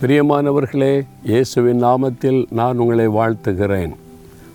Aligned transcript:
பிரியமானவர்களே 0.00 1.06
இயேசுவின் 1.24 1.80
நாமத்தில் 1.84 2.46
நான் 2.50 2.78
உங்களை 2.78 3.06
வாழ்த்துகிறேன். 3.08 3.92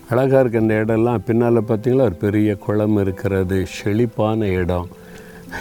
அழகாக 0.10 0.40
இருக்க 0.40 0.60
இந்த 0.60 0.76
இடம்லாம் 0.84 1.24
பின்னால் 1.26 1.60
பார்த்திங்களா 1.62 2.06
ஒரு 2.10 2.16
பெரிய 2.16 2.56
குளம் 2.56 2.98
இருக்கிறது 2.98 3.66
செழிப்பான 3.66 4.48
இடம். 4.48 4.88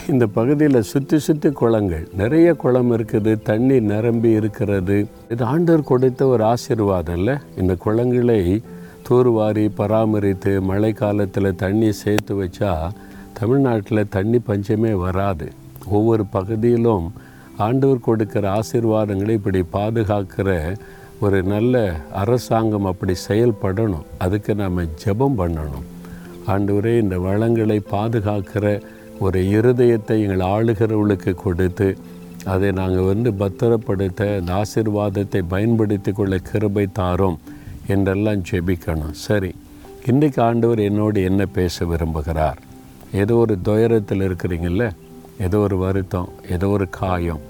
இந்த 0.09 0.27
பகுதியில் 0.27 0.81
சுற்றி 0.83 1.19
சுற்றி 1.19 1.51
குளங்கள் 1.51 2.09
நிறைய 2.17 2.55
குளம் 2.55 2.93
இருக்குது 2.99 3.43
தண்ணி 3.43 3.81
நிரம்பி 3.81 4.31
இருக்கிறது. 4.31 5.07
இது 5.31 5.45
ஆண்டவர் 5.45 5.85
கொடுத்த 5.85 6.27
ஒரு 6.27 6.45
ஆசீர்வாதம் 6.45 7.17
இல்லை? 7.17 7.37
இந்த 7.57 7.77
குளங்களை 7.85 8.63
தூர்வாரி 9.09 9.69
பராமரித்து 9.75 10.61
மழை 10.61 10.93
காலத்தில் 10.93 11.55
தண்ணி 11.55 11.93
சேர்த்து 11.93 12.35
வச்சா 12.43 12.91
தமிழ்நாட்டில் 13.41 14.09
தண்ணி 14.09 14.39
பஞ்சமே 14.39 14.93
வராது. 14.93 15.49
ஒவ்வொரு 15.89 16.27
பகுதியிலும் 16.27 17.13
ஆண்டவர் 17.59 18.07
கொடுக்கிற 18.09 18.45
ஆசீர்வாதங்களை 18.61 19.35
இப்படி 19.39 19.61
பாதுகாக்கிற 19.77 20.51
ஒரு 21.21 21.39
நல்ல 21.43 21.75
அரசாங்கம் 22.23 22.89
அப்படி 22.91 23.15
செயல்படணும். 23.29 24.07
அதுக்கு 24.19 24.55
நாம் 24.55 24.81
ஜெபம் 25.03 25.39
பண்ணணும். 25.41 25.85
ஆண்டவரே 26.53 26.95
இந்த 27.03 27.19
வளங்களை 27.19 27.79
பாதுகாக்கிற 27.95 28.67
ஒரு 29.27 29.41
இருதயத்தை 29.57 30.17
எங்கள் 30.25 30.47
ஆளுகிறவளுக்கு 30.55 31.35
கொடுத்து 31.45 31.89
அதை 32.53 32.71
நாங்கள் 32.79 33.09
வந்து 33.13 33.31
பத்திரப்படுத்த 33.33 34.39
இந்த 34.39 34.53
ஆசீர்வாதத்தை 34.53 35.43
பயன்படுத்தி 35.55 36.13
கொள்ள 36.13 36.37
கிருபை 36.39 36.87
தாரோம் 37.01 37.39
என்றெல்லாம் 37.95 38.43
ஜெபிக்கணும். 38.51 39.15
சரி 39.27 39.53
இன்றைக்கு 40.11 40.43
ஆண்டவர் 40.43 40.81
என்னோடு 40.81 41.23
என்ன 41.23 41.43
பேச 41.59 41.85
விரும்புகிறார்? 41.85 42.59
ஏதோ 43.23 43.35
ஒரு 43.45 43.55
துயரத்தில் 43.69 44.27
இருக்கிறீங்கள 44.29 44.91
ஏதோ 45.47 45.59
ஒரு 45.59 45.77
வருத்தம் 45.77 46.29
ஏதோ 46.55 46.69
ஒரு 46.69 46.87
காயம். 46.91 47.43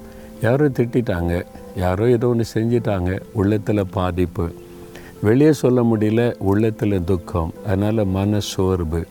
யாரோ 0.43 0.69
திட்டிட்டாங்க 0.69 1.35
யாரோ 1.77 2.11
ஏதோ 2.11 2.29
ஒன்று 2.29 2.45
செஞ்சிட்டாங்க 2.55 3.21
உள்ளத்தில் 3.33 3.87
பாதிப்பு. 3.87 4.47
வெளியே 5.23 5.53
சொல்ல 5.53 5.83
முடியல 5.83 6.23
உள்ளத்தில் 6.39 7.05
துக்கம். 7.05 7.53
அதனால் 7.67 8.07
மன 8.07 8.41
சோர்வு. 8.41 9.07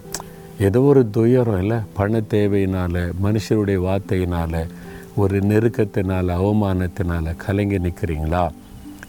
ஏதோ 0.60 0.82
ஒரு 0.82 1.10
துயரம் 1.10 1.60
இல்லை 1.60 1.78
பண 1.94 2.20
தேவையினால் 2.20 3.00
மனுஷருடைய 3.24 3.80
வார்த்தையினால் 3.88 4.68
ஒரு 5.16 5.40
நெருக்கத்தினால் 5.40 6.34
அவமானத்தினால் 6.42 7.36
கலங்கி 7.36 7.78
நிற்கிறீங்களா 7.78 8.50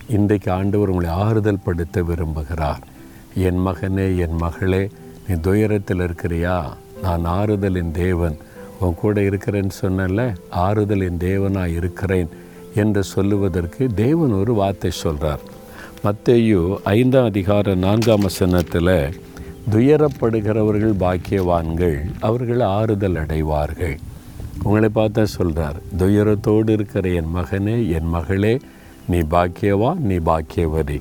இன்றைக்கு 0.08 0.52
ஆண்டவர் 0.52 0.88
உங்களை 0.88 1.10
ஆறுதல் 1.10 1.64
படுத்த 1.64 2.02
விரும்புகிறார். 2.02 2.82
என் 3.34 3.60
மகனே 3.66 4.06
என் 4.16 4.36
மகளே 4.36 4.90
நீ 5.28 5.34
துயரத்தில் 5.34 5.98
இருக்கிறியா? 5.98 6.56
நான் 7.02 7.24
ஆறுதலின் 7.26 7.90
தேவன். 7.90 8.36
உன் 8.82 9.00
கூட 9.02 9.20
இருக்கிறேன்னு 9.20 9.74
சொன்னல 9.80 10.20
ஆறுதலின் 10.66 11.18
தேவனாக 11.26 11.76
இருக்கிறேன் 11.80 12.30
என்று 12.74 13.02
சொல்லுவதற்கு 13.14 13.82
தேவன் 13.94 14.32
ஒரு 14.32 14.52
வார்த்தை 14.54 14.90
சொல்கிறார் 15.02 15.42
மத்தேயு 16.04 16.60
ஐந்தாம் 16.92 17.24
அதிகார 17.24 17.74
நான்காம் 17.74 18.20
வசனத்தில் 18.20 18.94
துயரப்படுகிறவர்கள் 19.72 20.96
பாக்கியவான்கள் 21.04 21.98
அவர்கள் 22.20 22.62
ஆறுதல் 22.76 23.18
அடைவார்கள். 23.22 23.96
உங்களை 24.62 24.88
பார்த்தா 24.94 25.22
சொல்கிறார் 25.36 25.78
துயரத்தோடு 25.98 26.70
இருக்கிற 26.70 27.08
என் 27.08 27.30
மகனே 27.34 27.76
என் 27.96 28.08
மகளே 28.08 28.54
நீ 29.08 29.18
பாக்கியவா 29.34 29.90
நீ 30.08 30.16
பாக்கியவதி. 30.30 30.98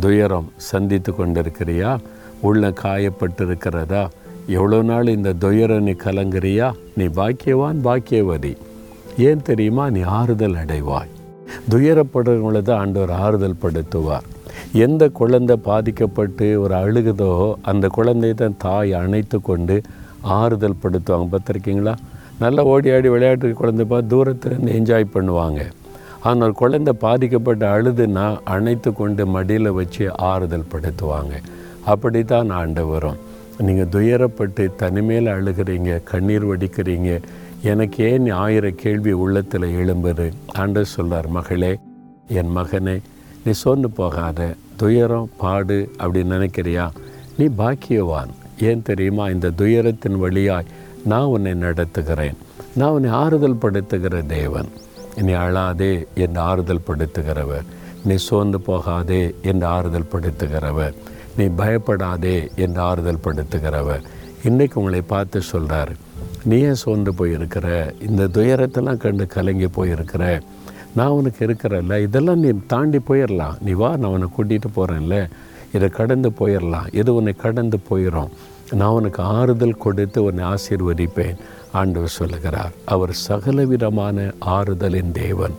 துயரம் 0.00 0.48
சந்தித்து 0.70 1.12
கொண்டிருக்கிறியா? 1.12 1.92
உள்ள 2.40 2.70
காயப்பட்டிருக்கிறதா? 2.82 4.02
எவ்வளோ 4.48 4.82
நாள் 4.82 5.06
இந்த 5.06 5.32
துயர 5.32 5.80
நீ 5.80 5.90
கலங்குறியா? 5.90 6.72
நீ 6.96 7.04
பாக்கியவான் 7.04 7.80
பாக்கியவதி. 7.84 8.56
ஏன் 9.18 9.42
தெரியுமா? 9.42 9.90
நீ 9.90 10.00
ஆறுதல் 10.02 10.56
அடைவாய். 10.62 11.10
துயரப்படுறவங்களை 11.70 12.62
தான் 12.62 12.78
ஆண்டவர் 12.78 13.10
ஆறுதல் 13.10 13.60
படுத்துவார். 13.62 14.22
எந்த 14.72 15.08
குழந்தை 15.08 15.56
பாதிக்கப்பட்டு 15.56 16.60
ஒரு 16.60 16.74
அழுகுதோ 16.74 17.56
அந்த 17.62 17.88
குழந்தையை 17.88 18.36
தான் 18.36 18.56
தாய் 18.56 18.92
அணைத்து 18.92 19.40
கொண்டு 19.40 19.82
ஆறுதல் 20.22 20.80
படுத்துவாங்க. 20.82 21.28
பார்த்துருக்கீங்களா? 21.34 21.94
நல்லா 22.40 22.62
ஓடி 22.64 22.90
ஆடி 22.92 23.08
விளையாட்டு 23.08 23.52
குழந்தை 23.52 23.86
பார்த்து 23.86 24.12
தூரத்துலேருந்து 24.12 24.74
என்ஜாய் 24.78 25.12
பண்ணுவாங்க. 25.14 25.60
ஆனால் 26.22 26.52
குழந்தை 26.52 26.92
பாதிக்கப்பட்டு 26.92 27.66
அழுதுன்னா 27.66 28.38
அணைத்து 28.44 28.92
கொண்டு 28.92 29.26
மடியில் 29.26 29.70
வச்சு 29.70 30.14
ஆறுதல் 30.16 30.70
படுத்துவாங்க. 30.72 31.34
அப்படி 31.84 32.24
தான் 32.24 32.50
ஆண்டு 32.50 32.86
வரும் 32.86 33.30
நீங்கள் 33.58 33.90
துயரப்பட்டு 33.90 34.74
தனிமேல் 34.76 35.26
அழுகிறீங்க 35.26 36.02
கண்ணீர் 36.02 36.46
வடிக்கிறீங்க. 36.46 37.22
எனக்கு 37.62 38.04
ஏன் 38.04 38.30
ஆயிரம் 38.30 38.74
கேள்வி 38.74 39.12
உள்ளத்தில் 39.12 39.62
எழும்புது. 39.62 40.32
ஆண்டு 40.52 40.86
சொல்கிறார் 40.86 41.26
மகளே 41.26 41.78
என் 42.28 42.56
மகனே 42.56 43.00
நீ 43.44 43.52
சோர்ந்து 43.52 43.90
போகாத. 43.90 44.54
துயரம் 44.76 45.30
பாடு 45.36 45.90
அப்படின்னு 45.98 46.34
நினைக்கிறியா? 46.36 46.90
நீ 47.38 47.48
பாக்கியவான். 47.58 48.30
ஏன் 48.60 48.82
தெரியுமா? 48.82 49.28
இந்த 49.28 49.50
துயரத்தின் 49.50 50.18
வழியாய் 50.18 50.64
நான் 51.04 51.24
உன்னை 51.24 51.52
நடத்துகிறேன். 51.52 52.34
நான் 52.74 52.90
உன்னை 52.90 53.10
ஆறுதல் 53.10 53.60
படுத்துகிற 53.60 54.26
தேவன். 54.26 54.68
நீ 55.16 55.32
அழாதே 55.32 56.04
என்று 56.14 56.40
ஆறுதல் 56.40 56.86
படுத்துகிறவர் 56.86 57.64
நீ 58.04 58.14
சோர்ந்து 58.14 58.60
போகாதே 58.60 59.34
என்று 59.42 59.66
ஆறுதல் 59.66 60.10
படுத்துகிறவர் 60.12 60.94
நீ 61.36 61.44
பயப்படாதே 61.44 62.50
என்று 62.56 62.80
ஆறுதல் 62.80 63.24
படுத்துகிறவர். 63.24 64.02
இன்றைக்கு 64.44 64.80
உங்களை 64.80 65.00
பார்த்து 65.02 65.40
சொல்கிறார் 65.42 65.92
நீ 66.44 66.60
ஏன் 66.60 66.74
சோர்ந்து 66.74 67.12
போயிருக்கிற? 67.12 67.66
இந்த 68.08 68.22
துயரத்தெல்லாம் 68.26 68.96
கண்டு 68.96 69.26
கலங்கி 69.26 69.64
போயிருக்கிற? 69.64 70.40
நான் 70.94 71.08
உனக்கு 71.08 71.46
இருக்கிறல்ல 71.46 72.02
இதெல்லாம் 72.02 72.38
நீ 72.38 72.50
தாண்டி 72.66 72.98
போயிடலாம் 73.08 73.60
நீ 73.60 73.72
வா 73.72 73.96
நான் 73.96 74.10
உன்னை 74.10 74.28
கூட்டிகிட்டு 74.38 74.70
போகிறேன்ல 74.76 75.30
இதை 75.72 75.88
கடந்து 75.88 76.30
போயிடலாம் 76.30 76.94
இது 76.94 77.14
உன்னை 77.14 77.32
கடந்து 77.32 77.78
போயிடும் 77.90 78.28
நான் 78.72 78.90
உனக்கு 78.90 79.22
ஆறுதல் 79.22 79.78
கொடுத்து 79.78 80.22
உன்னை 80.22 80.44
ஆசீர்வதிப்பேன். 80.44 81.36
ஆண்டவர் 81.72 82.08
சொல்லுகிறார் 82.08 82.72
அவர் 82.84 83.12
சகலவிதமான 83.12 84.32
ஆறுதலின் 84.40 85.12
தேவன். 85.12 85.54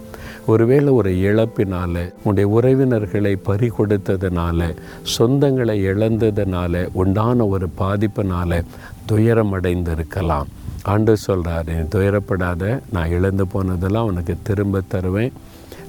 ஒருவேளை 0.47 0.91
ஒரு 0.99 1.11
இழப்பினால் 1.27 2.01
உன்னுடைய 2.23 2.47
உறவினர்களை 2.57 3.33
பறி 3.43 3.69
கொடுத்ததுனால 3.77 4.69
சொந்தங்களை 5.17 5.75
இழந்ததுனால 5.91 6.83
உண்டான 7.01 7.47
ஒரு 7.47 7.67
பாதிப்பினால் 7.81 8.57
துயரம் 9.05 9.53
அடைந்திருக்கலாம் 9.59 10.49
ஆண்டு 10.93 11.13
சொல்கிறார் 11.17 11.67
நீ 11.67 11.75
துயரப்படாத 11.95 12.79
நான் 12.91 13.13
இழந்து 13.17 13.45
போனதெல்லாம் 13.53 14.09
உனக்கு 14.11 14.33
திரும்ப 14.43 14.81
தருவேன். 14.87 15.33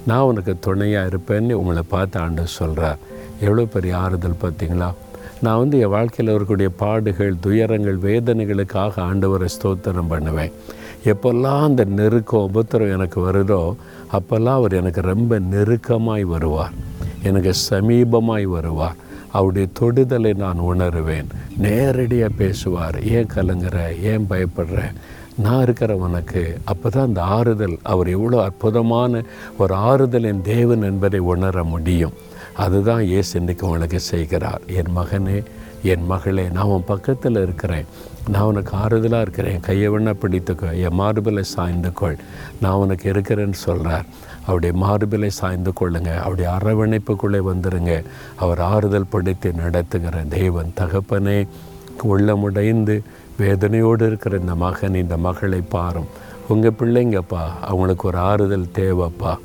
நான் 0.09 0.27
உனக்கு 0.29 0.53
துணையாக 0.59 1.09
இருப்பேன்னு 1.09 1.59
உங்களை 1.61 1.83
பார்த்து 1.87 2.19
ஆண்டு 2.19 2.43
சொல்கிறார் 2.47 3.01
எவ்வளோ 3.39 3.65
பெரிய 3.65 3.97
ஆறுதல் 3.97 4.41
பார்த்தீங்களா? 4.43 4.89
நான் 5.41 5.57
வந்து 5.57 5.79
என் 5.79 5.93
வாழ்க்கையில் 5.95 6.33
இருக்கக்கூடிய 6.33 6.69
பாடுகள் 6.83 7.33
துயரங்கள் 7.39 7.99
வேதனைகளுக்காக 8.07 8.93
ஆண்டவரை 9.09 9.49
ஸ்தோத்திரம் 9.55 10.11
பண்ணுவேன். 10.13 10.53
எப்போல்லாம் 11.05 11.63
அந்த 11.63 11.83
நெருக்கம் 11.83 12.51
உபத்திரம் 12.53 12.91
எனக்கு 12.91 13.31
வருதோ 13.31 13.75
அப்போல்லாம் 14.11 14.55
அவர் 14.59 14.73
எனக்கு 14.73 15.01
ரொம்ப 15.01 15.39
நெருக்கமாய் 15.39 16.21
வருவார். 16.21 16.71
எனக்கு 17.23 17.53
சமீபமாய் 17.69 18.43
வருவார். 18.43 18.95
அவருடைய 19.31 19.67
தொடுதலை 19.79 20.35
நான் 20.35 20.59
உணருவேன். 20.59 21.25
நேரடியாக 21.57 22.33
பேசுவார். 22.37 23.03
ஏன் 23.03 23.27
கலங்குற? 23.35 24.01
ஏன் 24.01 24.25
பயப்படுற? 24.29 24.93
நான் 25.37 25.61
இருக்கிற 25.61 25.95
உனக்கு 25.95 26.57
அப்போ 26.63 26.89
தான் 26.89 27.05
அந்த 27.05 27.21
ஆறுதல் 27.21 27.77
அவர் 27.81 28.07
எவ்வளோ 28.07 28.43
அற்புதமான 28.43 29.23
ஒரு 29.57 29.75
ஆறுதலின் 29.75 30.41
தேவன் 30.41 30.81
என்பதை 30.81 31.19
உணர 31.19 31.63
முடியும். 31.63 32.13
அதுதான் 32.53 33.07
ஏசு 33.07 33.39
இன்றைக்கு 33.39 33.65
உங்களுக்கு 33.65 33.99
செய்கிறார். 33.99 34.61
என் 34.67 34.97
மகனே 34.97 35.43
என் 35.85 36.05
மகளே 36.05 36.49
நான் 36.49 36.63
உன் 36.63 36.83
பக்கத்தில் 36.85 37.35
இருக்கிறேன். 37.35 37.85
நான் 38.27 38.41
உனக்கு 38.41 38.77
ஆறுதலாக 38.77 39.21
இருக்கிறேன். 39.21 39.59
கையை 39.59 39.89
வேணா 39.89 40.13
பிடித்துக்கோ. 40.21 40.69
என் 40.81 40.99
மார்பிலை 40.99 41.41
சாய்ந்து 41.41 41.93
கொள். 41.93 42.17
நான் 42.61 42.79
உனக்கு 42.83 43.11
இருக்கிறேன்னு 43.11 43.53
சொல்கிறார் 43.53 44.05
அவருடைய 44.41 44.85
மார்பிலை 44.85 45.27
சாய்ந்து 45.27 45.71
கொள்ளுங்க. 45.79 46.15
அவருடைய 46.15 46.49
அரவணைப்புக்குள்ளே 46.61 47.41
வந்துருங்க. 47.51 48.03
அவர் 48.35 48.59
ஆறுதல் 48.59 49.07
படுத்தி 49.09 49.51
நடத்துகிற 49.51 50.23
தெய்வன் 50.23 50.73
தகப்பனே 50.79 51.47
உள்ளமுடைந்து 52.03 53.03
வேதனையோடு 53.39 54.01
இருக்கிற 54.01 54.37
இந்த 54.37 54.55
மகன் 54.55 54.95
இந்த 54.95 55.17
மகளை 55.17 55.61
பாரும். 55.61 56.07
உங்கள் 56.47 56.77
பிள்ளைங்கப்பா 56.79 57.43
அவங்களுக்கு 57.61 58.07
ஒரு 58.07 58.17
ஆறுதல் 58.17 58.73
தேவைப்பா. 58.75 59.37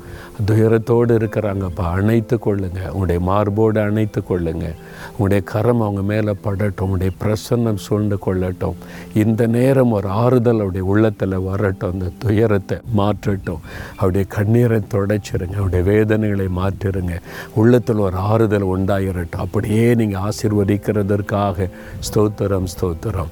துயரத்தோடு 0.47 1.13
இருக்கிறாங்கப்பா 1.19 1.85
அணைத்து 1.97 2.39
கொள்ளுங்கள் 2.39 2.87
உங்களுடைய 2.87 3.21
மார்போடு 3.21 3.79
அணைத்து 3.81 4.23
கொள்ளுங்கள் 4.23 4.75
உங்களுடைய 5.11 5.43
கரம் 5.43 5.81
அவங்க 5.81 6.01
மேலே 6.01 6.33
படட்டும் 6.43 6.87
உங்களுடைய 6.87 7.13
பிரசன்னம் 7.23 7.81
சூழ்ந்து 7.85 8.17
கொள்ளட்டும். 8.25 8.77
இந்த 9.13 9.47
நேரம் 9.47 9.91
ஒரு 9.91 10.07
ஆறுதல் 10.07 10.55
அவருடைய 10.55 10.87
உள்ளத்தில் 10.87 11.37
வரட்டும் 11.39 11.91
அந்த 11.91 12.11
துயரத்தை 12.17 12.77
மாற்றட்டும். 12.95 13.61
அவருடைய 13.95 14.25
கண்ணீரை 14.29 14.81
தொடச்சிருங்க 14.93 15.55
அவருடைய 15.61 15.83
வேதனைகளை 15.91 16.47
மாற்றிருங்க. 16.61 17.15
உள்ளத்தில் 17.53 18.05
ஒரு 18.07 18.17
ஆறுதல் 18.17 18.71
உண்டாயிரட்டும். 18.75 19.45
அப்படியே 19.47 19.95
நீங்கள் 19.95 20.21
ஆசிர்வதிக்கிறதற்காக 20.21 21.69
ஸ்தோத்திரம் 22.09 22.67
ஸ்தோத்திரம். 22.75 23.31